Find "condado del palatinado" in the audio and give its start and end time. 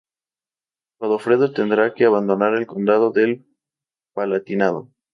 2.65-4.89